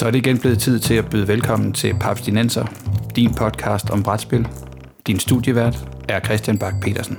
Så 0.00 0.06
er 0.06 0.10
det 0.10 0.18
igen 0.26 0.38
blevet 0.38 0.58
tid 0.58 0.78
til 0.78 0.94
at 0.94 1.10
byde 1.10 1.28
velkommen 1.28 1.72
til 1.72 1.94
Papstinenser, 2.00 2.64
din 3.16 3.34
podcast 3.34 3.90
om 3.90 4.02
brætspil. 4.02 4.48
Din 5.06 5.18
studievært 5.18 5.76
er 6.08 6.20
Christian 6.20 6.58
Bak 6.58 6.74
petersen 6.82 7.16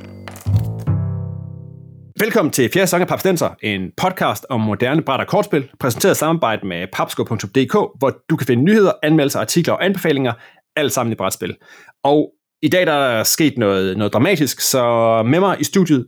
Velkommen 2.20 2.52
til 2.52 2.70
fjerde 2.74 2.88
sæson 2.88 3.02
af 3.02 3.08
Papstinenser, 3.08 3.50
en 3.64 3.92
podcast 3.97 4.46
om 4.50 4.62
moderne 4.62 5.02
bræt 5.02 5.20
og 5.20 5.28
kortspil, 5.28 5.70
præsenteret 5.79 6.15
i 6.15 6.18
samarbejde 6.18 6.68
med 6.68 6.88
papsko.dk, 6.94 7.74
hvor 8.00 8.18
du 8.29 8.36
kan 8.36 8.47
finde 8.47 8.64
nyheder, 8.64 8.92
anmeldelser, 9.04 9.40
artikler 9.40 9.74
og 9.74 9.86
anbefalinger, 9.86 10.34
alt 10.76 10.92
sammen 10.92 11.12
i 11.13 11.16
brætspil. 11.16 11.56
Og 12.04 12.32
i 12.62 12.68
dag 12.68 12.88
der 12.88 12.94
er 12.94 13.18
der 13.18 13.24
sket 13.24 13.58
noget, 13.58 13.98
noget 13.98 14.13
dramatisk, 14.13 14.60
så 14.62 14.84
med 15.24 15.40
mig 15.40 15.58
i 15.60 15.63
studiet 15.63 16.08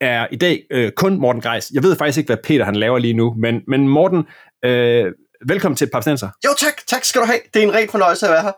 er 0.00 0.26
i 0.32 0.36
dag 0.36 0.62
øh, 0.70 0.92
kun 0.96 1.20
Morten 1.20 1.42
Greis. 1.42 1.70
Jeg 1.74 1.82
ved 1.82 1.96
faktisk 1.96 2.18
ikke, 2.18 2.28
hvad 2.28 2.44
Peter 2.44 2.64
han 2.64 2.76
laver 2.76 2.98
lige 2.98 3.14
nu, 3.14 3.34
men, 3.38 3.60
men 3.68 3.88
Morten, 3.88 4.24
øh, 4.64 5.12
velkommen 5.48 5.76
til 5.76 5.88
Papstenser. 5.92 6.28
Jo 6.44 6.50
tak, 6.58 6.86
tak 6.86 7.04
skal 7.04 7.20
du 7.20 7.26
have. 7.26 7.38
Det 7.54 7.62
er 7.62 7.66
en 7.66 7.74
ren 7.74 7.88
fornøjelse 7.88 8.26
at 8.26 8.32
være 8.32 8.42
her. 8.42 8.52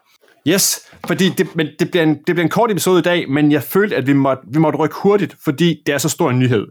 Yes, 0.48 0.80
fordi 1.06 1.28
det, 1.28 1.56
men 1.56 1.68
det, 1.78 1.90
bliver 1.90 2.02
en, 2.02 2.14
det 2.14 2.24
bliver 2.34 2.42
en 2.42 2.48
kort 2.48 2.70
episode 2.70 2.98
i 2.98 3.02
dag, 3.02 3.30
men 3.30 3.52
jeg 3.52 3.62
følte, 3.62 3.96
at 3.96 4.06
vi 4.06 4.12
måtte, 4.12 4.42
vi 4.46 4.59
måtte 4.59 4.78
rykke 4.78 4.96
hurtigt, 4.96 5.36
fordi 5.45 5.82
det 5.86 5.95
er 5.95 5.98
så 5.98 6.09
stor 6.09 6.30
en 6.30 6.38
nyhed. 6.38 6.66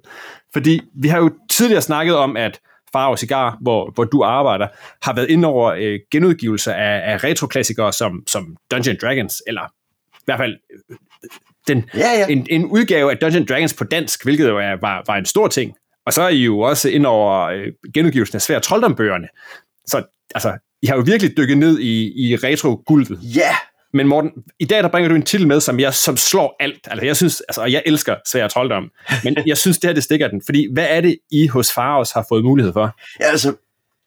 Fordi 0.53 0.81
vi 0.95 1.07
har 1.07 1.17
jo 1.17 1.31
tidligere 1.51 1.81
snakket 1.81 2.15
om, 2.15 2.37
at 2.37 2.59
Faro 2.91 3.15
Cigar, 3.15 3.57
hvor, 3.61 3.91
hvor 3.95 4.03
du 4.03 4.23
arbejder, 4.23 4.67
har 5.01 5.13
været 5.13 5.29
ind 5.29 5.45
over 5.45 5.71
øh, 5.71 5.99
genudgivelser 6.11 6.73
af, 6.73 7.13
af 7.13 7.23
retroklassikere 7.23 7.93
som, 7.93 8.23
som 8.27 8.57
Dungeon 8.71 8.97
Dragons, 9.01 9.41
eller 9.47 9.61
i 10.13 10.25
hvert 10.25 10.39
fald 10.39 10.57
øh, 10.89 10.97
den, 11.67 11.89
ja, 11.93 12.11
ja. 12.19 12.27
En, 12.27 12.47
en 12.49 12.65
udgave 12.65 13.11
af 13.11 13.17
Dungeon 13.17 13.45
Dragons 13.45 13.73
på 13.73 13.83
dansk, 13.83 14.23
hvilket 14.23 14.47
jo 14.47 14.57
er, 14.57 14.75
var, 14.81 15.03
var 15.07 15.15
en 15.15 15.25
stor 15.25 15.47
ting. 15.47 15.75
Og 16.05 16.13
så 16.13 16.21
er 16.21 16.29
I 16.29 16.43
jo 16.43 16.59
også 16.59 16.89
ind 16.89 17.05
over 17.05 17.41
øh, 17.41 17.67
genudgivelsen 17.93 18.35
af 18.35 18.41
svære 18.41 18.59
trolddombøgerne. 18.59 19.27
Så 19.87 20.03
altså, 20.35 20.53
I 20.81 20.87
har 20.87 20.95
jo 20.95 21.03
virkelig 21.05 21.37
dykket 21.37 21.57
ned 21.57 21.79
i, 21.79 22.27
i 22.27 22.35
retro-gulvet. 22.35 23.19
Ja! 23.21 23.55
Men 23.93 24.07
Morten, 24.07 24.31
i 24.59 24.65
dag 24.65 24.83
der 24.83 24.89
bringer 24.89 25.09
du 25.09 25.15
en 25.15 25.23
titel 25.23 25.47
med, 25.47 25.61
som 25.61 25.79
jeg 25.79 25.93
som 25.93 26.17
slår 26.17 26.55
alt. 26.59 26.87
Altså, 26.91 27.05
jeg 27.05 27.15
synes, 27.15 27.41
altså, 27.41 27.65
jeg 27.65 27.83
elsker 27.85 28.15
svær 28.27 28.47
trolddom, 28.47 28.89
men 29.23 29.37
jeg 29.47 29.57
synes, 29.57 29.77
det 29.77 29.87
her, 29.87 29.93
det 29.93 30.03
stikker 30.03 30.27
den. 30.27 30.41
Fordi, 30.45 30.67
hvad 30.73 30.87
er 30.89 31.01
det, 31.01 31.17
I 31.31 31.47
hos 31.47 31.73
Faros 31.73 32.11
har 32.11 32.25
fået 32.29 32.43
mulighed 32.43 32.73
for? 32.73 32.95
Ja, 33.19 33.25
altså, 33.25 33.53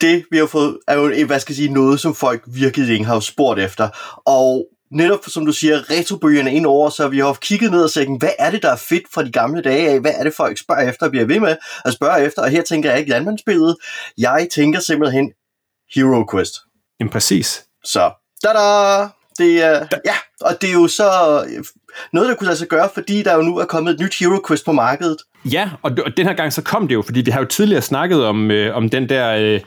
det 0.01 0.25
vi 0.31 0.37
har 0.37 0.47
fået, 0.47 0.79
er 0.89 0.95
jo, 0.95 1.27
hvad 1.27 1.41
skal 1.41 1.53
jeg 1.53 1.57
sige, 1.57 1.73
noget, 1.73 2.01
som 2.01 2.15
folk 2.15 2.43
virkelig 2.47 2.93
ikke 2.93 3.05
har 3.05 3.21
spurgt 3.21 3.61
efter. 3.61 3.89
Og 4.27 4.67
netop 4.93 5.19
som 5.27 5.47
du 5.47 5.53
siger, 5.53 5.91
retrobøgerne 5.91 6.55
ind 6.55 6.67
over, 6.67 6.91
så 6.91 7.09
vi 7.09 7.19
har 7.19 7.33
kigget 7.33 7.71
ned 7.71 7.83
og 7.83 7.91
sagt, 7.91 8.19
hvad 8.19 8.31
er 8.39 8.51
det, 8.51 8.63
der 8.63 8.73
er 8.73 8.77
fedt 8.77 9.05
fra 9.15 9.25
de 9.25 9.33
gamle 9.33 9.63
dage 9.63 9.89
af? 9.89 10.01
Hvad 10.01 10.13
er 10.19 10.25
det, 10.25 10.35
folk 10.35 10.59
spørger 10.59 10.89
efter 10.89 11.07
og 11.07 11.11
bliver 11.11 11.27
ved 11.27 11.41
med 11.41 11.57
at 11.85 11.93
spørge 11.93 12.25
efter? 12.25 12.43
Og 12.43 12.49
her 12.49 12.63
tænker 12.63 12.91
jeg 12.91 12.99
ikke 12.99 13.11
landmandsbilledet. 13.11 13.77
Jeg 14.19 14.49
tænker 14.55 14.81
simpelthen 14.81 15.33
Hero 15.95 16.27
Quest. 16.33 16.55
Jamen 17.01 17.11
præcis. 17.11 17.65
Så, 17.85 18.11
da 18.43 18.49
Det 19.39 19.65
er, 19.65 19.87
ja, 20.05 20.15
og 20.41 20.63
det 20.63 20.69
er 20.71 20.75
jo 20.75 20.89
så 20.89 21.11
noget, 22.13 22.29
der 22.29 22.35
kunne 22.35 22.47
lade 22.47 22.59
sig 22.59 22.69
gøre, 22.69 22.89
fordi 22.95 23.23
der 23.23 23.35
jo 23.35 23.43
nu 23.43 23.59
er 23.59 23.65
kommet 23.65 23.95
et 23.95 24.01
nyt 24.01 24.19
Hero 24.19 24.41
Quest 24.49 24.65
på 24.65 24.73
markedet. 24.73 25.17
Ja, 25.45 25.71
og, 25.83 25.91
og 26.07 26.17
den 26.17 26.27
her 26.27 26.35
gang 26.35 26.53
så 26.53 26.63
kom 26.63 26.89
det 26.89 26.95
jo, 26.95 27.03
fordi 27.03 27.21
vi 27.21 27.31
har 27.31 27.41
jo 27.41 27.47
tidligere 27.47 27.83
snakket 27.83 28.25
om, 28.25 28.51
øh, 28.51 28.77
om 28.77 28.89
den 28.89 29.09
der 29.09 29.37
øh, 29.37 29.61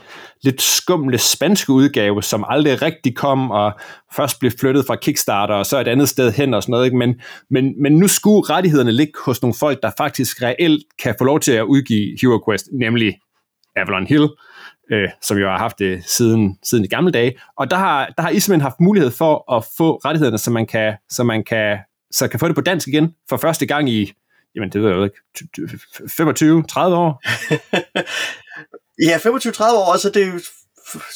lidt 0.43 0.61
skumle 0.61 1.17
spanske 1.17 1.71
udgave, 1.71 2.23
som 2.23 2.45
aldrig 2.49 2.81
rigtig 2.81 3.15
kom, 3.15 3.51
og 3.51 3.71
først 4.15 4.39
blev 4.39 4.51
flyttet 4.59 4.85
fra 4.87 4.95
Kickstarter, 4.95 5.55
og 5.55 5.65
så 5.65 5.79
et 5.79 5.87
andet 5.87 6.09
sted 6.09 6.31
hen 6.31 6.53
og 6.53 6.63
sådan 6.63 6.71
noget. 6.71 6.85
Ikke? 6.85 6.97
Men, 6.97 7.21
men, 7.49 7.81
men 7.81 7.93
nu 7.93 8.07
skulle 8.07 8.49
rettighederne 8.49 8.91
ligge 8.91 9.13
hos 9.25 9.41
nogle 9.41 9.55
folk, 9.59 9.81
der 9.83 9.91
faktisk 9.97 10.41
reelt 10.41 10.83
kan 10.99 11.15
få 11.17 11.23
lov 11.23 11.39
til 11.39 11.51
at 11.51 11.63
udgive 11.63 12.17
Hero 12.21 12.39
Quest, 12.49 12.67
nemlig 12.79 13.17
Avalon 13.75 14.07
Hill, 14.07 14.23
øh, 14.23 14.29
Øh, 14.91 15.09
som 15.21 15.37
jo 15.37 15.49
har 15.49 15.57
haft 15.57 15.79
det 15.79 16.03
siden, 16.05 16.57
siden 16.63 16.83
de 16.83 16.89
gamle 16.89 17.11
dage. 17.11 17.39
Og 17.57 17.71
der 17.71 17.77
har, 17.77 18.13
der 18.17 18.21
har 18.21 18.29
I 18.29 18.39
simpelthen 18.39 18.61
haft 18.61 18.79
mulighed 18.79 19.11
for 19.11 19.53
at 19.57 19.65
få 19.77 19.95
rettighederne, 19.95 20.37
så 20.37 20.51
man 20.51 20.67
kan, 20.67 20.93
så 21.09 21.23
man 21.23 21.43
kan, 21.43 21.77
så 22.11 22.27
kan 22.27 22.39
få 22.39 22.47
det 22.47 22.55
på 22.55 22.61
dansk 22.61 22.87
igen 22.87 23.15
for 23.29 23.37
første 23.37 23.65
gang 23.65 23.89
i, 23.89 24.13
jamen 24.55 24.69
det 24.69 24.81
ved 24.81 24.89
jeg 24.89 24.97
jo 24.97 25.03
ikke, 25.03 25.17
25-30 26.75 26.79
år? 26.79 27.21
ja, 29.07 29.17
25-30 29.17 29.63
år, 29.63 29.97
så 29.97 30.09
det 30.09 30.23
er 30.23 30.31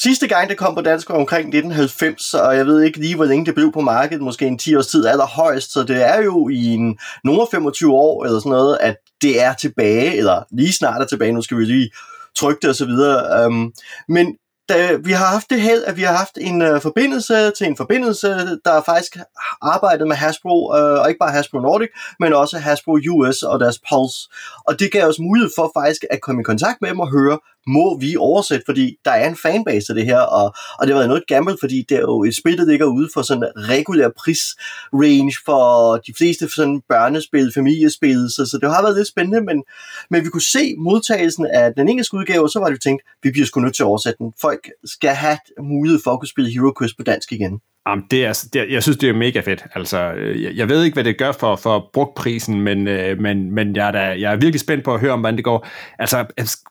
sidste 0.02 0.28
gang, 0.28 0.50
det 0.50 0.58
kom 0.58 0.76
på 0.76 0.82
dansk 0.82 1.10
var 1.10 1.16
omkring 1.16 1.48
1990, 1.48 2.34
og 2.34 2.58
jeg 2.58 2.66
ved 2.66 2.82
ikke 2.82 3.00
lige, 3.00 3.16
hvor 3.16 3.26
længe 3.26 3.46
det 3.46 3.56
blev 3.56 3.72
på 3.72 3.82
markedet, 3.82 4.24
måske 4.24 4.48
en 4.48 4.58
10 4.58 4.76
års 4.76 4.88
tid 4.88 5.06
allerhøjst, 5.06 5.74
så 5.74 5.84
det 5.84 6.06
er 6.06 6.22
jo 6.22 6.50
i 6.50 6.66
en 6.66 7.00
nogle 7.24 7.48
25 7.52 7.94
år, 7.94 8.26
eller 8.26 8.40
sådan 8.40 8.50
noget, 8.50 8.78
at 8.82 8.96
det 9.22 9.44
er 9.44 9.54
tilbage, 9.54 10.18
eller 10.18 10.44
lige 10.52 10.74
snart 10.74 11.02
er 11.02 11.06
tilbage, 11.06 11.32
nu 11.32 11.42
skal 11.42 11.58
vi 11.58 11.66
lige 11.66 11.92
trykte 12.36 12.66
osv. 12.66 12.70
og 12.70 12.76
så 12.76 12.86
videre. 12.86 13.46
Um, 13.46 13.74
men 14.08 14.38
da 14.70 14.96
vi 14.96 15.12
har 15.12 15.26
haft 15.26 15.50
det 15.50 15.62
held, 15.62 15.84
at 15.84 15.98
vi 15.98 16.02
har 16.02 16.18
haft 16.18 16.38
en 16.42 16.62
uh, 16.62 16.82
forbindelse 16.82 17.52
til 17.52 17.68
en 17.68 17.78
forbindelse, 17.78 18.28
der 18.66 18.82
faktisk 18.86 19.18
arbejdet 19.62 20.08
med 20.08 20.16
Hasbro, 20.16 20.68
uh, 20.68 21.00
og 21.02 21.10
ikke 21.10 21.20
bare 21.20 21.32
Hasbro 21.32 21.60
Nordic, 21.60 21.90
men 22.20 22.34
også 22.34 22.58
Hasbro 22.58 22.98
US 23.12 23.44
og 23.44 23.60
deres 23.60 23.80
Pulse. 23.90 24.30
Og 24.68 24.80
det 24.80 24.92
gav 24.92 25.08
os 25.08 25.20
mulighed 25.20 25.52
for 25.56 25.72
faktisk 25.78 26.02
at 26.10 26.22
komme 26.22 26.42
i 26.42 26.44
kontakt 26.44 26.78
med 26.82 26.90
dem 26.90 27.00
og 27.00 27.12
høre, 27.12 27.40
må 27.68 28.00
vi 28.00 28.16
oversætte, 28.16 28.64
fordi 28.66 28.98
der 29.06 29.12
er 29.12 29.30
en 29.30 29.36
fanbase 29.36 29.86
af 29.90 29.96
det 29.96 30.06
her, 30.06 30.20
og, 30.20 30.46
og 30.80 30.88
det 30.88 30.90
har 30.90 31.00
været 31.00 31.10
noget 31.10 31.28
gammelt, 31.28 31.60
fordi 31.60 31.86
det 31.90 31.98
er 31.98 32.02
jo 32.02 32.24
et 32.24 32.36
spil, 32.36 32.58
der 32.58 32.66
ligger 32.66 32.86
ude 32.86 33.10
for 33.14 33.22
sådan 33.22 33.44
en 33.44 33.70
regulær 33.70 34.10
prisrange 34.18 35.34
for 35.46 35.98
de 35.98 36.14
fleste 36.18 36.50
sådan 36.50 36.82
børnespil, 36.90 37.54
familiespil, 37.54 38.30
så, 38.30 38.46
så 38.46 38.58
det 38.62 38.70
har 38.74 38.82
været 38.82 38.98
lidt 38.98 39.08
spændende, 39.08 39.42
men, 39.42 39.64
men 40.10 40.24
vi 40.24 40.30
kunne 40.30 40.42
se 40.42 40.76
modtagelsen 40.78 41.46
af 41.46 41.74
den 41.74 41.90
engelske 41.90 42.18
udgave, 42.18 42.44
og 42.44 42.50
så 42.50 42.60
var 42.60 42.66
det 42.66 42.74
jo 42.74 42.80
tænkt, 42.80 43.04
vi 43.24 43.32
bliver 43.32 43.46
sgu 43.46 43.60
nødt 43.60 43.76
til 43.76 43.84
at 43.84 43.88
oversætte 43.88 44.18
den. 44.18 44.34
Folk 44.42 44.70
skal 44.86 45.10
have 45.10 45.38
mulighed 45.64 46.00
for 46.04 46.12
at 46.12 46.20
kunne 46.20 46.28
spille 46.28 46.52
Hero 46.52 46.74
Quest 46.80 46.98
på 46.98 47.04
dansk 47.04 47.32
igen. 47.32 47.60
Jamen, 47.88 48.06
det 48.12 48.24
er, 48.24 48.28
altså- 48.28 48.50
det 48.54 48.72
jeg 48.72 48.84
synes, 48.84 48.98
det 48.98 49.10
er 49.10 49.14
mega 49.14 49.40
fedt. 49.40 49.64
Altså, 49.76 50.12
øh, 50.12 50.44
jeg, 50.44 50.56
jeg 50.56 50.70
ved 50.70 50.84
ikke, 50.84 50.94
hvad 50.94 51.04
det 51.04 51.18
gør 51.18 51.32
for, 51.32 51.56
for 51.56 51.90
brugtprisen, 51.94 52.62
men, 52.62 52.88
øh, 52.88 53.20
men, 53.20 53.52
men 53.52 53.76
jeg, 53.76 53.88
er 53.88 53.92
da, 53.92 54.00
jeg 54.00 54.32
er 54.32 54.36
virkelig 54.36 54.60
spændt 54.60 54.84
på 54.84 54.94
at 54.94 55.00
høre 55.00 55.12
om, 55.12 55.20
hvordan 55.20 55.36
det 55.36 55.44
går. 55.44 55.68
Altså, 56.00 56.26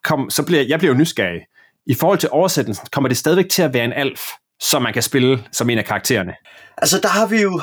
kom, 0.05 0.31
så 0.31 0.47
bliver, 0.47 0.63
jeg 0.63 0.79
bliver 0.79 0.95
jo 0.95 0.99
nysgerrig. 0.99 1.41
I 1.87 1.95
forhold 1.95 2.19
til 2.19 2.29
oversættelsen, 2.33 2.87
kommer 2.93 3.09
det 3.09 3.17
stadigvæk 3.17 3.49
til 3.49 3.63
at 3.63 3.75
være 3.75 3.85
en 3.85 3.93
alf, 3.93 4.21
som 4.61 4.83
man 4.83 4.93
kan 4.93 5.03
spille 5.03 5.45
som 5.53 5.71
en 5.71 5.79
af 5.79 5.85
karaktererne? 5.85 6.35
Altså, 6.77 7.01
der 7.03 7.09
har 7.09 7.27
vi 7.27 7.43
jo... 7.43 7.61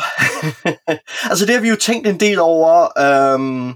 altså, 1.30 1.46
det 1.46 1.56
har 1.56 1.62
vi 1.62 1.70
jo 1.70 1.76
tænkt 1.76 2.08
en 2.08 2.20
del 2.20 2.40
over. 2.40 3.00
Øhm, 3.00 3.70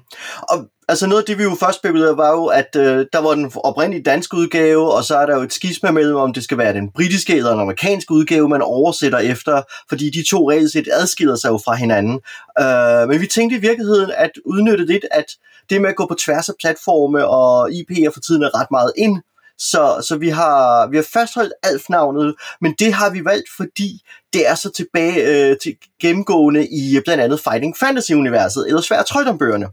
og 0.50 0.58
altså 0.88 1.08
noget 1.08 1.22
af 1.22 1.26
det, 1.26 1.38
vi 1.38 1.44
jo 1.44 1.56
først 1.60 1.78
spekulerede, 1.80 2.18
var 2.18 2.32
jo, 2.32 2.46
at 2.46 2.76
øh, 2.76 3.06
der 3.14 3.20
var 3.20 3.36
den 3.36 3.52
oprindelige 3.56 4.04
danske 4.04 4.38
udgave, 4.38 4.94
og 4.94 5.04
så 5.04 5.18
er 5.18 5.26
der 5.26 5.36
jo 5.36 5.42
et 5.42 5.54
skisma 5.54 5.92
mellem, 5.92 6.16
om 6.16 6.34
det 6.34 6.44
skal 6.44 6.58
være 6.58 6.74
den 6.74 6.92
britiske 6.92 7.36
eller 7.36 7.52
den 7.52 7.60
amerikanske 7.60 8.12
udgave, 8.12 8.50
man 8.50 8.62
oversætter 8.62 9.20
efter, 9.20 9.62
fordi 9.90 10.10
de 10.10 10.30
to 10.30 10.52
reelt 10.52 10.72
set 10.72 10.88
adskiller 10.94 11.36
sig 11.36 11.50
jo 11.50 11.60
fra 11.66 11.76
hinanden. 11.76 12.20
Øh, 12.60 13.10
men 13.10 13.22
vi 13.22 13.28
tænkte 13.28 13.58
i 13.58 13.62
virkeligheden 13.62 14.12
at 14.18 14.32
udnytte 14.46 14.86
lidt, 14.86 15.06
at 15.12 15.26
det 15.70 15.82
med 15.82 15.90
at 15.90 15.96
gå 15.96 16.06
på 16.06 16.16
tværs 16.16 16.50
af 16.50 16.56
platforme 16.60 17.28
og 17.28 17.70
IP'er 17.70 18.12
for 18.14 18.20
tiden 18.20 18.44
er 18.44 18.60
ret 18.62 18.72
meget 18.72 18.92
ind, 18.98 19.22
så, 19.58 20.06
så 20.08 20.18
vi, 20.18 20.30
har, 20.30 20.88
vi 20.88 20.98
har 20.98 21.08
fastholdt 21.14 21.54
Alf-navnet, 21.64 22.36
men 22.62 22.76
det 22.80 22.94
har 22.94 23.10
vi 23.10 23.26
valgt, 23.26 23.50
fordi 23.58 24.02
det 24.34 24.50
er 24.50 24.56
så 24.56 24.72
tilbage 24.72 25.50
øh, 25.50 25.58
til 25.64 25.76
gennemgående 26.02 26.68
i 26.68 26.98
øh, 26.98 27.04
blandt 27.04 27.24
andet 27.24 27.40
Fighting 27.40 27.78
Fantasy-universet, 27.78 28.68
eller 28.68 28.82
svært 28.82 29.06
trøjdombøgerne. 29.06 29.68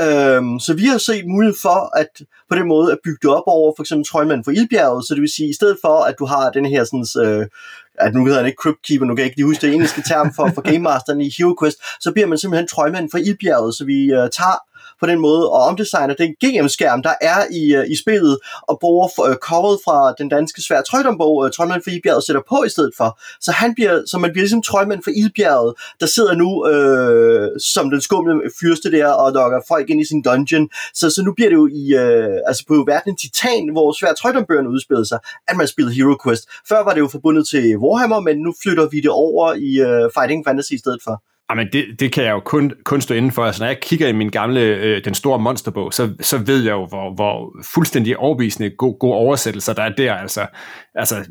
Øhm, 0.00 0.58
så 0.58 0.74
vi 0.74 0.84
har 0.84 0.98
set 0.98 1.26
mulighed 1.26 1.56
for 1.62 1.98
at 1.98 2.08
på 2.50 2.56
den 2.56 2.68
måde 2.68 2.92
at 2.92 2.98
bygge 3.04 3.18
det 3.22 3.30
op 3.30 3.42
over 3.46 3.72
for 3.76 3.82
eksempel 3.82 4.06
Trøjmanden 4.06 4.44
for 4.44 4.50
Ildbjerget, 4.50 5.06
så 5.06 5.14
det 5.14 5.20
vil 5.20 5.34
sige, 5.36 5.48
i 5.48 5.54
stedet 5.54 5.78
for 5.84 6.02
at 6.02 6.14
du 6.18 6.24
har 6.24 6.50
den 6.50 6.66
her 6.66 6.84
sådan, 6.84 7.06
øh, 7.26 7.46
at 7.94 8.14
nu 8.14 8.24
hedder 8.24 8.38
han 8.38 8.46
ikke 8.46 8.62
Crypt 8.62 8.82
Keeper, 8.86 9.06
nu 9.06 9.14
kan 9.14 9.22
jeg 9.22 9.26
ikke 9.26 9.36
lige 9.36 9.46
huske 9.46 9.66
det 9.66 9.74
engelske 9.74 10.02
term 10.08 10.34
for, 10.36 10.50
for 10.54 10.62
Game 10.70 10.78
Masteren 10.78 11.20
i 11.20 11.32
HeroQuest, 11.38 11.78
så 12.00 12.12
bliver 12.12 12.28
man 12.28 12.38
simpelthen 12.38 12.68
Trøjmanden 12.68 13.10
for 13.10 13.18
Ildbjerget, 13.18 13.74
så 13.74 13.84
vi 13.84 13.98
øh, 14.04 14.30
tager 14.38 14.58
på 15.02 15.06
den 15.06 15.20
måde 15.20 15.50
og 15.50 15.60
omdesigner 15.68 16.14
den 16.14 16.30
GM-skærm, 16.42 17.02
der 17.02 17.14
er 17.20 17.38
i, 17.60 17.74
øh, 17.74 17.84
i 17.90 17.96
spillet, 17.96 18.38
og 18.68 18.78
bruger 18.80 19.08
uh, 19.28 19.34
coveret 19.34 19.78
fra 19.84 20.14
den 20.18 20.28
danske 20.28 20.62
svær 20.62 20.82
trøjdombog, 20.82 21.36
uh, 21.36 21.44
øh, 21.44 21.52
Trøjmand 21.52 21.82
for 21.84 21.90
Ildbjerget, 21.90 22.24
sætter 22.24 22.42
på 22.48 22.64
i 22.64 22.68
stedet 22.68 22.92
for. 22.96 23.18
Så, 23.40 23.52
han 23.52 23.74
bliver, 23.74 24.02
så 24.06 24.18
man 24.18 24.30
bliver 24.32 24.42
ligesom 24.42 24.62
Trøjmand 24.62 25.02
for 25.04 25.10
Ildbjerget, 25.10 25.74
der 26.00 26.06
sidder 26.06 26.34
nu 26.34 26.50
øh, 26.70 27.50
som 27.60 27.90
den 27.90 28.00
skumle 28.00 28.34
fyrste 28.60 28.90
der 28.90 29.08
og 29.08 29.32
lokker 29.32 29.60
folk 29.68 29.90
ind 29.90 30.00
i 30.00 30.04
sin 30.04 30.22
dungeon. 30.22 30.68
Så, 30.94 31.10
så 31.10 31.22
nu 31.22 31.32
bliver 31.34 31.50
det 31.50 31.56
jo 31.56 31.68
i, 31.82 31.84
øh, 31.94 32.38
altså 32.46 32.62
på 32.68 32.74
verden 32.86 33.16
Titan, 33.16 33.68
hvor 33.72 33.92
svær 33.92 34.12
trøjdombøgerne 34.12 34.68
udspiller 34.68 35.04
sig, 35.04 35.18
at 35.48 35.56
man 35.56 35.68
spiller 35.68 35.92
Hero 35.92 36.16
Quest. 36.24 36.44
Før 36.68 36.84
var 36.84 36.92
det 36.94 37.00
jo 37.00 37.08
forbundet 37.08 37.48
til 37.48 37.78
Warhammer, 37.78 38.20
men 38.20 38.36
nu 38.38 38.54
flytter 38.62 38.86
vi 38.92 39.00
det 39.00 39.10
over 39.10 39.54
i 39.68 39.70
øh, 39.88 40.10
Fighting 40.14 40.44
Fantasy 40.46 40.72
i 40.72 40.78
stedet 40.78 41.00
for. 41.04 41.31
Ah, 41.52 41.58
Jamen, 41.58 41.72
det, 41.72 42.00
det 42.00 42.12
kan 42.12 42.24
jeg 42.24 42.30
jo 42.30 42.40
kun, 42.40 42.72
kun 42.84 43.00
stå 43.00 43.14
inden 43.14 43.32
for. 43.32 43.44
Altså, 43.44 43.62
når 43.62 43.66
jeg 43.66 43.80
kigger 43.80 44.08
i 44.08 44.12
min 44.12 44.30
gamle, 44.30 44.60
øh, 44.60 45.04
den 45.04 45.14
store 45.14 45.38
monsterbog, 45.38 45.94
så, 45.94 46.14
så 46.20 46.38
ved 46.38 46.64
jeg 46.64 46.72
jo, 46.72 46.86
hvor, 46.86 47.14
hvor 47.14 47.56
fuldstændig 47.74 48.16
overbevisende 48.16 48.70
gode, 48.70 48.96
gode 49.00 49.14
oversættelser 49.14 49.72
der 49.72 49.82
er 49.82 49.88
der. 49.88 50.14
Altså, 50.14 50.46
altså 50.94 51.24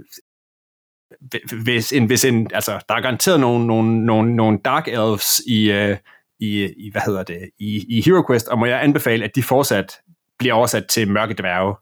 hvis 1.64 1.94
en, 1.94 2.06
hvis 2.06 2.26
en, 2.26 2.52
altså, 2.54 2.72
der 2.90 2.96
er 2.96 3.02
garanteret 3.02 3.40
nogle, 3.40 3.68
nogle, 3.68 4.06
nogle, 4.06 4.36
nogle 4.36 4.60
Dark 4.66 4.88
Elves 4.88 5.42
i, 5.48 5.72
øh, 5.72 5.98
i, 6.40 6.74
i, 6.78 6.92
hvad 6.92 7.02
hedder 7.06 7.24
det, 7.24 7.50
i, 7.60 7.86
i 7.98 8.02
HeroQuest, 8.02 8.48
og 8.48 8.60
må 8.60 8.66
jeg 8.66 8.84
anbefale, 8.84 9.24
at 9.24 9.36
de 9.36 9.44
fortsat 9.44 10.00
bliver 10.40 10.54
oversat 10.54 10.86
til 10.86 11.12
mørke 11.12 11.34
dværge. 11.34 11.70
Øh, 11.70 11.76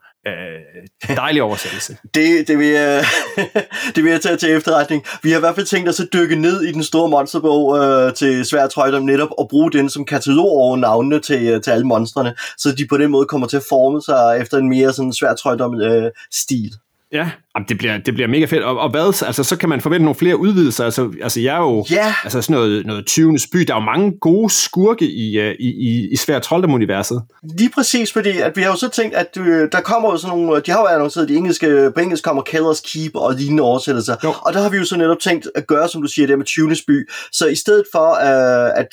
dejlig 1.16 1.42
oversættelse. 1.42 1.98
Det, 2.16 2.48
det, 2.48 2.58
vil 2.60 2.68
jeg, 2.68 3.04
det 3.96 4.04
vil 4.04 4.12
jeg 4.12 4.22
tage 4.22 4.38
til 4.38 4.50
efterretning. 4.52 5.06
Vi 5.24 5.30
har 5.30 5.38
i 5.38 5.40
hvert 5.40 5.56
fald 5.56 5.66
tænkt 5.66 5.90
os 5.90 6.00
at 6.00 6.08
dykke 6.14 6.36
ned 6.36 6.62
i 6.62 6.72
den 6.72 6.84
store 6.84 7.10
monsterbog 7.10 7.78
øh, 7.78 8.14
til 8.14 8.46
Svær 8.46 8.68
Trøjdom 8.68 9.04
netop 9.04 9.30
og 9.38 9.48
bruge 9.50 9.72
den 9.72 9.90
som 9.90 10.06
katalog 10.06 10.52
over 10.52 10.78
navnene 10.78 11.20
til, 11.20 11.48
øh, 11.48 11.62
til 11.62 11.72
alle 11.72 11.88
monstrene, 11.88 12.36
så 12.58 12.72
de 12.72 12.88
på 12.88 12.98
den 12.98 13.12
måde 13.12 13.26
kommer 13.26 13.48
til 13.48 13.58
at 13.58 13.64
forme 13.70 14.02
sig 14.02 14.42
efter 14.42 14.58
en 14.58 14.70
mere 14.70 14.94
sådan 14.94 15.14
Svær 15.14 15.34
Trøjdom 15.34 15.82
øh, 15.82 16.12
stil. 16.32 16.74
Ja, 17.12 17.32
det 17.70 17.78
bliver, 17.78 17.98
det 17.98 18.14
bliver 18.14 18.28
mega 18.28 18.46
fedt. 18.46 18.64
Og, 18.64 18.80
og 18.80 18.90
hvad? 18.90 19.24
Altså, 19.26 19.44
så 19.44 19.56
kan 19.58 19.70
man 19.70 19.82
forvente 19.82 20.04
nogle 20.04 20.16
flere 20.16 20.38
udvidelser. 20.38 20.86
Altså, 20.86 21.12
altså 21.22 21.40
jeg 21.40 21.56
er 21.56 21.60
jo 21.62 21.86
Ja. 21.92 22.14
altså 22.24 22.42
sådan 22.42 22.54
noget, 22.56 22.86
noget 22.86 23.06
20. 23.06 23.38
by. 23.54 23.58
Der 23.60 23.74
er 23.74 23.78
jo 23.78 23.86
mange 23.86 24.12
gode 24.22 24.50
skurke 24.54 25.06
i, 25.12 25.40
øh, 25.40 25.56
i, 25.60 25.68
i, 25.70 26.10
i 26.12 26.16
Svær 26.16 26.40
Trolddom-universet. 26.40 27.22
Lige 27.58 27.70
præcis, 27.70 28.14
fordi 28.14 28.30
at 28.30 28.52
vi 28.56 28.62
har 28.62 28.70
jo 28.70 28.76
så 28.76 28.90
tænkt, 28.90 29.16
at 29.16 29.38
øh, 29.38 29.68
der 29.72 29.82
kommer 29.82 30.12
jo 30.12 30.18
sådan 30.18 30.38
nogle, 30.38 30.62
de 30.66 30.72
har 30.72 30.80
jo 30.80 30.86
annonceret, 30.86 31.30
de 31.30 31.36
engelske, 31.36 31.92
på 31.96 32.00
engelsk 32.00 32.24
kommer 32.24 32.44
Keller's 32.50 32.82
Keep 32.94 33.12
og 33.16 33.34
lignende 33.34 33.64
oversættelser, 33.64 34.16
Jo. 34.24 34.34
og 34.42 34.54
der 34.54 34.62
har 34.62 34.70
vi 34.70 34.78
jo 34.78 34.86
så 34.86 34.98
netop 34.98 35.20
tænkt 35.20 35.48
at 35.56 35.68
gøre, 35.68 35.90
som 35.90 36.02
du 36.02 36.08
siger, 36.08 36.28
det 36.28 36.38
med 36.38 36.46
20. 36.46 36.76
by, 36.88 37.10
så 37.32 37.48
i 37.48 37.56
stedet 37.56 37.84
for 37.92 38.10
øh, 38.12 38.72
at 38.80 38.88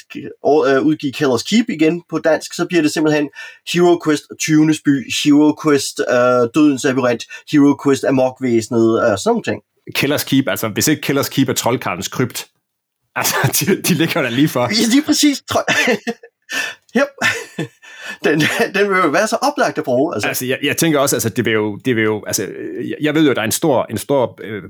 øh, 0.76 0.82
udgive 0.82 1.12
Keller's 1.16 1.44
Keep 1.48 1.66
igen 1.68 2.02
på 2.10 2.18
dansk, 2.18 2.54
så 2.54 2.64
bliver 2.64 2.82
det 2.82 2.92
simpelthen 2.92 3.28
Hero 3.72 4.00
Quest 4.04 4.24
20. 4.40 4.66
by, 4.84 5.12
Hero 5.24 5.54
Quest 5.64 6.00
øh, 6.10 6.16
Dødens 6.54 6.84
Labyrint, 6.84 7.24
Hero 7.52 7.76
Quest 7.84 8.04
Amokvæsenet, 8.56 9.12
øh, 9.12 9.19
sådan 9.19 9.31
nogle 9.31 9.43
ting. 9.43 9.61
Killers 9.94 10.25
Keep, 10.25 10.49
altså 10.49 10.69
hvis 10.69 10.88
ikke 10.88 11.03
Killers 11.03 11.29
Keep 11.29 11.49
er 11.49 11.53
troldkarlens 11.53 12.08
krypt, 12.08 12.47
altså 13.17 13.35
de, 13.61 13.82
de 13.82 13.94
ligger 13.94 14.23
der 14.23 14.31
lige 14.31 14.49
for. 14.49 14.61
Ja, 14.61 14.87
lige 14.91 15.03
præcis, 15.03 15.43
yep. 16.99 17.08
Den, 18.25 18.41
den 18.75 18.91
vil 18.91 18.97
jo 19.05 19.08
være 19.08 19.26
så 19.26 19.37
oplagt 19.43 19.79
at 19.79 19.85
bruge. 19.85 20.14
Altså. 20.14 20.29
Altså, 20.29 20.47
jeg, 20.47 20.58
jeg 20.62 20.76
tænker 20.76 20.99
også, 20.99 21.17
altså, 21.17 21.29
det 21.29 21.44
vil 21.44 21.53
jo, 21.53 21.76
det 21.85 21.97
vil 21.97 22.05
jo, 22.05 22.25
altså, 22.26 22.43
jeg- 22.85 22.97
jeg 23.00 23.14
ved 23.14 23.25
jo, 23.25 23.31
at 23.31 23.37
der 23.37 23.43
er 23.43 23.47
en 23.47 23.53
stor, 23.53 23.87
en 23.91 23.99
stor 23.99 24.38
øh, 24.43 24.62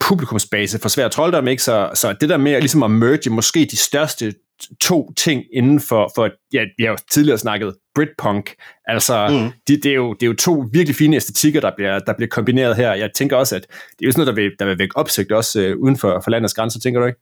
publikumsbase 0.00 0.78
for 0.78 0.88
svær 0.88 1.08
trolddom, 1.08 1.48
ikke? 1.48 1.62
Så, 1.62 1.90
så 1.94 2.12
det 2.20 2.28
der 2.28 2.36
med 2.36 2.60
ligesom 2.60 2.82
at 2.82 2.90
merge 2.90 3.30
måske 3.30 3.68
de 3.70 3.76
største 3.76 4.34
to 4.80 5.12
ting 5.16 5.44
inden 5.52 5.80
for, 5.80 6.12
for 6.14 6.30
ja, 6.52 6.64
vi 6.78 6.84
har 6.84 6.90
jo 6.90 6.96
tidligere 7.10 7.38
snakket 7.38 7.74
Britpunk, 7.94 8.54
altså 8.86 9.28
mm. 9.30 9.52
det, 9.68 9.82
det, 9.82 9.90
er 9.90 9.94
jo, 9.94 10.12
det 10.12 10.22
er 10.22 10.26
jo 10.26 10.34
to 10.36 10.64
virkelig 10.72 10.96
fine 10.96 11.16
æstetikker, 11.16 11.60
der 11.60 11.70
bliver, 11.76 11.98
der 11.98 12.12
bliver 12.12 12.28
kombineret 12.28 12.76
her. 12.76 12.94
Jeg 12.94 13.10
tænker 13.14 13.36
også, 13.36 13.56
at 13.56 13.62
det 13.68 14.02
er 14.02 14.06
jo 14.06 14.12
sådan 14.12 14.26
noget, 14.26 14.36
der 14.36 14.42
vil, 14.42 14.52
der 14.58 14.64
vil 14.64 14.78
vække 14.78 14.96
opsigt 14.96 15.32
også 15.32 15.60
øh, 15.60 15.78
uden 15.78 15.96
for, 15.96 16.20
for 16.24 16.30
landets 16.30 16.54
grænser, 16.54 16.80
tænker 16.80 17.00
du 17.00 17.06
ikke? 17.06 17.20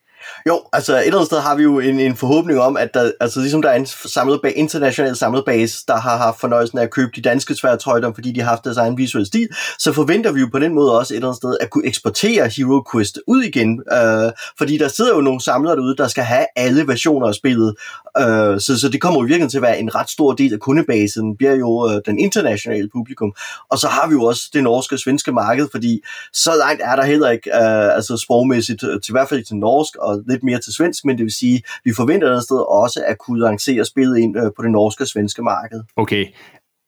Jo, 0.48 0.60
altså 0.72 0.96
et 0.96 1.06
eller 1.06 1.18
andet 1.18 1.26
sted 1.26 1.40
har 1.40 1.54
vi 1.54 1.62
jo 1.62 1.78
en, 1.78 2.00
en 2.00 2.16
forhåbning 2.16 2.60
om, 2.60 2.76
at 2.76 2.94
der, 2.94 3.12
altså 3.20 3.40
ligesom 3.40 3.62
der 3.62 3.68
er 3.68 3.74
en 3.74 3.86
samlet 3.86 4.40
bag, 4.42 4.52
international 4.56 5.16
samlet 5.16 5.44
base, 5.44 5.84
der 5.88 5.96
har 5.96 6.16
haft 6.16 6.40
fornøjelsen 6.40 6.78
af 6.78 6.82
at 6.82 6.90
købe 6.90 7.10
de 7.16 7.22
danske 7.22 7.54
sværtrøjder, 7.54 8.12
fordi 8.14 8.32
de 8.32 8.40
har 8.40 8.48
haft 8.48 8.64
deres 8.64 8.76
egen 8.76 8.98
visuelle 8.98 9.26
stil, 9.26 9.48
så 9.78 9.92
forventer 9.92 10.32
vi 10.32 10.40
jo 10.40 10.48
på 10.52 10.58
den 10.58 10.74
måde 10.74 10.98
også 10.98 11.14
et 11.14 11.16
eller 11.16 11.28
andet 11.28 11.36
sted 11.36 11.56
at 11.60 11.70
kunne 11.70 11.86
eksportere 11.86 12.48
Hero 12.56 12.84
Quest 12.92 13.18
ud 13.26 13.42
igen, 13.42 13.82
øh, 13.92 14.32
fordi 14.58 14.78
der 14.78 14.88
sidder 14.88 15.14
jo 15.14 15.20
nogle 15.20 15.40
samlere 15.40 15.76
derude, 15.76 15.96
der 15.96 16.08
skal 16.08 16.24
have 16.24 16.46
alle 16.56 16.86
versioner 16.86 17.26
af 17.26 17.34
spillet, 17.34 17.74
øh, 18.18 18.60
så, 18.60 18.80
så 18.80 18.88
det 18.92 19.00
kommer 19.00 19.20
jo 19.20 19.26
virkelig 19.26 19.50
til 19.50 19.58
at 19.58 19.62
være 19.62 19.78
en 19.78 19.94
ret 19.94 20.10
stor 20.10 20.32
del 20.32 20.52
af 20.52 20.60
kundebasen, 20.60 21.36
bliver 21.36 21.54
jo 21.54 21.90
øh, 21.90 22.00
den 22.06 22.18
internationale 22.18 22.88
publikum, 22.92 23.32
og 23.70 23.78
så 23.78 23.88
har 23.88 24.08
vi 24.08 24.12
jo 24.12 24.24
også 24.24 24.50
det 24.52 24.62
norske 24.62 24.94
og 24.94 24.98
svenske 24.98 25.32
marked, 25.32 25.68
fordi 25.70 26.00
så 26.32 26.50
langt 26.58 26.82
er 26.84 26.96
der 26.96 27.04
heller 27.04 27.30
ikke, 27.30 27.50
øh, 27.50 27.94
altså 27.94 28.16
sprogmæssigt, 28.16 28.82
øh, 28.82 29.00
til 29.00 29.10
i 29.10 29.14
hvert 29.14 29.28
fald 29.28 29.44
til 29.44 29.56
norsk 29.56 29.96
og 29.96 30.09
lidt 30.28 30.42
mere 30.42 30.60
til 30.60 30.72
svensk, 30.74 31.04
men 31.04 31.18
det 31.18 31.24
vil 31.24 31.32
sige, 31.32 31.62
vi 31.84 31.92
forventer 31.96 32.36
et 32.36 32.42
sted 32.42 32.56
også 32.56 33.04
at 33.06 33.18
kunne 33.18 33.40
lancere 33.40 33.84
spillet 33.84 34.18
ind 34.18 34.36
øh, 34.36 34.50
på 34.56 34.62
det 34.62 34.70
norske 34.70 35.04
og 35.04 35.08
svenske 35.08 35.42
marked. 35.42 35.82
Okay. 35.96 36.26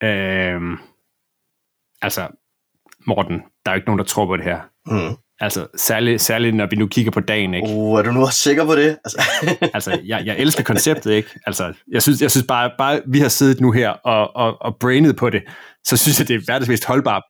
Øhm, 0.03 0.77
altså, 2.03 2.29
Morten, 3.07 3.35
der 3.35 3.71
er 3.71 3.75
jo 3.75 3.77
ikke 3.77 3.89
nogen, 3.89 3.99
der 3.99 4.05
tror 4.05 4.27
på 4.27 4.37
det 4.37 4.45
her. 4.45 4.61
Mm. 4.87 5.17
Altså, 5.41 5.67
særligt, 5.77 6.21
særligt 6.21 6.57
når 6.57 6.67
vi 6.71 6.77
nu 6.77 6.87
kigger 6.87 7.11
på 7.13 7.21
dagen, 7.21 7.55
ikke? 7.55 7.69
Oh, 7.69 7.99
er 7.99 8.03
du 8.03 8.13
nu 8.13 8.21
også 8.21 8.39
sikker 8.39 8.65
på 8.65 8.75
det? 8.75 8.99
Altså, 9.05 9.23
Altså, 9.75 10.01
jeg, 10.05 10.23
jeg 10.27 10.39
elsker 10.39 10.65
konceptet, 10.65 11.13
ikke? 11.13 11.29
Altså, 11.47 11.73
jeg 11.89 12.03
synes, 12.03 12.23
jeg 12.23 12.31
synes 12.31 12.47
bare, 12.47 12.71
bare, 12.79 13.01
vi 13.07 13.19
har 13.19 13.29
siddet 13.29 13.61
nu 13.61 13.71
her 13.71 13.91
og, 13.91 14.37
og, 14.37 14.63
og 14.63 14.77
brainet 14.77 15.17
på 15.17 15.31
det, 15.31 15.43
så 15.85 15.97
synes 15.97 16.19
jeg, 16.19 16.29
det 16.29 16.37
er 16.37 16.41
verdens 16.47 16.69
mest 16.69 16.85
holdbare, 16.85 17.23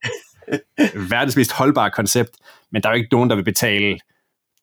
verdens 1.09 1.35
mest 1.35 1.51
holdbare 1.51 1.91
koncept, 1.91 2.31
men 2.71 2.81
der 2.81 2.89
er 2.89 2.93
jo 2.93 2.97
ikke 2.97 3.09
nogen, 3.11 3.29
der 3.29 3.35
vil 3.35 3.43
betale 3.43 3.99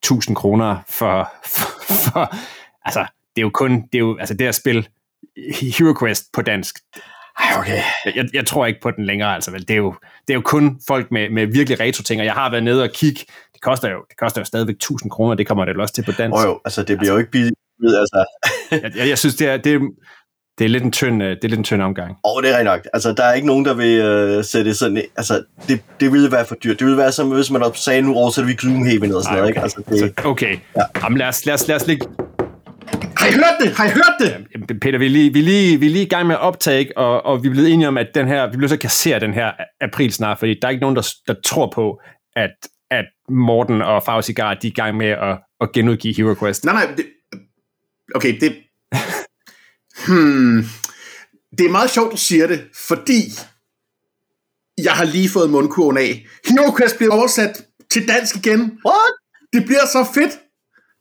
1000 0.05 0.37
kroner 0.37 0.76
for, 0.88 1.32
for, 1.44 1.70
for, 1.94 2.37
altså, 2.85 3.00
det 3.37 3.43
er 3.43 3.43
jo 3.43 3.50
kun, 3.50 3.73
det 3.73 3.94
er 3.94 3.99
jo, 3.99 4.17
altså 4.19 4.35
det 4.35 4.47
at 4.47 4.55
spille 4.55 4.85
Hero 5.61 5.94
Quest 6.00 6.25
på 6.32 6.43
dansk, 6.43 6.76
Ej, 7.38 7.58
okay. 7.58 7.82
jeg, 8.17 8.29
jeg 8.32 8.47
tror 8.47 8.67
ikke 8.67 8.81
på 8.81 8.91
den 8.91 9.05
længere, 9.05 9.35
altså 9.35 9.50
vel, 9.50 9.61
det 9.61 9.70
er 9.70 9.76
jo, 9.76 9.94
det 10.29 10.32
er 10.32 10.35
jo 10.35 10.41
kun 10.44 10.81
folk 10.87 11.12
med, 11.12 11.31
med 11.31 11.47
virkelig 11.47 11.81
retro 11.81 12.02
ting, 12.02 12.20
og 12.20 12.25
jeg 12.25 12.35
har 12.35 12.50
været 12.50 12.64
nede 12.64 12.82
og 12.82 12.91
kigge, 12.91 13.20
det 13.52 13.61
koster 13.62 13.91
jo, 13.91 14.05
det 14.08 14.17
koster 14.19 14.41
jo 14.41 14.44
stadigvæk 14.44 14.75
1000 14.75 15.11
kroner, 15.11 15.35
det 15.35 15.47
kommer 15.47 15.64
det 15.64 15.76
også 15.76 15.94
til 15.94 16.05
på 16.05 16.12
dansk. 16.12 16.37
Oh, 16.37 16.44
jo, 16.44 16.61
altså 16.64 16.82
det 16.82 16.99
bliver 16.99 17.12
jo 17.12 17.19
ikke 17.19 17.31
billigt. 17.31 17.56
Altså, 17.82 18.25
jeg, 18.82 18.93
jeg, 18.97 19.08
jeg 19.08 19.19
synes, 19.19 19.35
det 19.35 19.49
er, 19.49 19.56
det, 19.56 19.75
er, 19.75 19.81
det 20.61 20.67
er 20.67 20.69
lidt 20.69 20.85
en 20.85 20.93
tynd, 20.93 21.23
øh, 21.23 21.31
det 21.31 21.45
er 21.45 21.49
lidt 21.49 21.59
en 21.59 21.65
tynd 21.65 21.83
omgang. 21.83 22.17
og 22.25 22.43
det 22.43 22.51
er 22.51 22.59
rigtig 22.59 22.65
nok. 22.65 22.81
Altså, 22.93 23.12
der 23.12 23.25
er 23.25 23.33
ikke 23.33 23.47
nogen, 23.47 23.65
der 23.65 23.75
vil 23.75 24.01
øh, 24.01 24.45
sætte 24.45 24.75
sådan... 24.75 25.03
Altså, 25.17 25.43
det, 25.69 25.81
det 26.01 26.12
ville 26.12 26.33
være 26.33 26.45
for 26.47 26.55
dyrt. 26.55 26.79
Det 26.79 26.87
ville 26.87 26.99
være 26.99 27.12
som, 27.12 27.29
hvis 27.29 27.51
man 27.51 27.62
sagde, 27.75 28.03
nu 28.03 28.15
oversætter 28.15 28.49
vi 28.51 28.55
Gloomhaven 28.55 29.15
og 29.15 29.23
sådan 29.23 29.37
noget, 29.37 29.49
ikke? 29.49 29.61
Altså, 29.61 29.83
det, 29.89 29.99
Så, 29.99 30.11
okay, 30.25 30.53
Ja. 30.53 30.61
ja. 30.77 30.83
Jamen, 31.03 31.19
lad, 31.19 31.29
os, 31.29 31.47
lad, 31.47 31.55
os, 31.55 31.69
lad 31.69 31.77
os 31.77 31.87
ligge... 31.87 32.07
Har 33.17 33.29
I 33.29 33.33
hørt 33.33 33.57
det? 33.61 33.73
Har 33.77 33.85
I 33.85 33.89
hørt 33.89 34.15
det? 34.21 34.47
Jamen, 34.55 34.81
Peter, 34.81 34.99
vi 34.99 35.07
er, 35.07 35.11
lige, 35.11 35.33
vi, 35.33 35.39
er 35.39 35.45
lige, 35.45 35.81
vi 35.81 35.87
er 35.87 35.91
lige 35.91 36.05
i 36.05 36.09
gang 36.09 36.27
med 36.27 36.35
at 36.35 36.41
optage, 36.41 36.79
ikke? 36.79 36.99
og, 36.99 37.27
og 37.27 37.43
vi 37.43 37.49
er 37.49 37.53
blevet 37.53 37.73
enige 37.73 37.89
om, 37.89 37.99
at 37.99 38.07
den 38.15 38.29
her, 38.29 38.51
vi 38.51 38.57
bliver 38.57 38.69
så 38.69 38.77
kassere 38.77 39.21
den 39.21 39.35
her 39.35 39.51
april 39.81 40.12
snart, 40.12 40.39
fordi 40.39 40.55
der 40.62 40.69
er 40.69 40.71
ikke 40.71 40.81
nogen, 40.81 40.97
der, 40.97 41.09
der 41.27 41.35
tror 41.45 41.73
på, 41.75 42.01
at, 42.37 42.51
at 42.91 43.05
Morten 43.31 43.83
og 43.83 44.03
Farve 44.03 44.23
Cigar, 44.23 44.55
de 44.55 44.67
er 44.67 44.71
i 44.71 44.75
gang 44.75 44.97
med 44.97 45.07
at, 45.07 45.39
at 45.61 45.73
genudgive 45.73 46.15
Hero 46.17 46.35
Quest. 46.35 46.65
Nej, 46.65 46.75
nej. 46.75 46.95
Det, 46.97 47.07
okay, 48.15 48.41
det... 48.41 48.57
Hmm. 50.06 50.64
Det 51.58 51.67
er 51.67 51.70
meget 51.70 51.91
sjovt, 51.91 52.12
du 52.12 52.17
siger 52.17 52.47
det, 52.47 52.69
fordi 52.88 53.20
jeg 54.85 54.93
har 54.93 55.05
lige 55.05 55.29
fået 55.29 55.50
mundkurven 55.50 55.99
af. 55.99 56.26
Hero 56.49 56.76
Quest 56.76 56.97
bliver 56.97 57.14
oversat 57.14 57.62
til 57.91 58.08
dansk 58.08 58.37
igen. 58.37 58.61
What? 58.61 59.12
Det 59.52 59.64
bliver 59.67 59.87
så 59.93 60.06
fedt. 60.14 60.32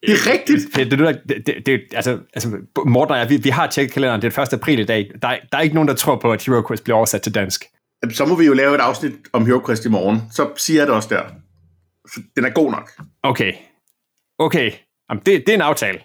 Det 0.07 0.11
er 0.13 0.31
rigtigt. 0.33 0.75
Det, 0.75 0.91
det, 0.91 0.99
det, 1.29 1.47
det, 1.47 1.65
det, 1.65 1.81
altså, 1.93 2.19
altså, 2.33 2.57
Morten 2.85 3.11
og 3.11 3.19
jeg, 3.19 3.29
vi, 3.29 3.37
vi 3.37 3.49
har 3.49 3.67
tjekket 3.67 3.93
kalenderen, 3.93 4.21
det 4.21 4.37
er 4.37 4.41
1. 4.41 4.53
april 4.53 4.79
i 4.79 4.85
dag. 4.85 5.11
Der, 5.21 5.27
er- 5.27 5.39
der 5.51 5.57
er 5.57 5.61
ikke 5.61 5.75
nogen, 5.75 5.87
der 5.87 5.95
tror 5.95 6.15
på, 6.19 6.31
at 6.31 6.45
Hero 6.45 6.67
Quest 6.67 6.83
bliver 6.83 6.97
oversat 6.97 7.21
til 7.21 7.35
dansk. 7.35 7.65
Så 8.13 8.25
må 8.25 8.35
vi 8.35 8.45
jo 8.45 8.53
lave 8.53 8.75
et 8.75 8.81
afsnit 8.81 9.13
om 9.33 9.45
Hero 9.45 9.65
Quest 9.65 9.85
i 9.85 9.89
morgen. 9.89 10.21
Så 10.31 10.49
siger 10.57 10.79
jeg 10.79 10.87
det 10.87 10.95
også 10.95 11.09
der. 11.09 11.23
Den 12.35 12.45
er 12.45 12.49
god 12.49 12.71
nok. 12.71 12.91
Okay. 13.23 13.53
Okay. 14.39 14.71
Jamen, 15.09 15.23
det, 15.25 15.43
det 15.45 15.49
er 15.49 15.53
en 15.53 15.61
aftale. 15.61 15.99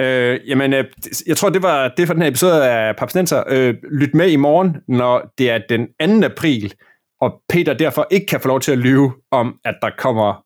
Øh, 0.00 0.40
jamen, 0.48 0.72
øh, 0.72 0.84
jeg 1.26 1.36
tror, 1.36 1.48
det 1.48 1.62
var 1.62 1.88
det 1.96 2.06
for 2.06 2.14
den 2.14 2.22
her 2.22 2.28
episode 2.28 2.70
af 2.70 2.96
Papsnenser. 2.96 3.44
Øh, 3.48 3.74
lyt 3.92 4.14
med 4.14 4.30
i 4.30 4.36
morgen, 4.36 4.76
når 4.88 5.32
det 5.38 5.50
er 5.50 5.58
den 5.68 6.20
2. 6.20 6.26
april, 6.26 6.74
og 7.20 7.42
Peter 7.48 7.74
derfor 7.74 8.06
ikke 8.10 8.26
kan 8.26 8.40
få 8.40 8.48
lov 8.48 8.60
til 8.60 8.72
at 8.72 8.78
lyve 8.78 9.12
om, 9.30 9.58
at 9.64 9.74
der 9.82 9.90
kommer 9.98 10.44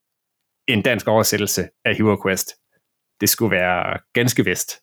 en 0.69 0.83
dansk 0.83 1.09
oversættelse 1.09 1.69
af 1.85 1.97
Hero 1.97 2.23
Quest. 2.27 2.51
Det 3.21 3.29
skulle 3.29 3.51
være 3.51 3.99
ganske 4.15 4.45
vist. 4.45 4.81